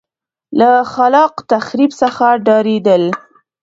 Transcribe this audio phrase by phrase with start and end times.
[0.59, 3.03] له خلاق تخریب څخه ډارېدل.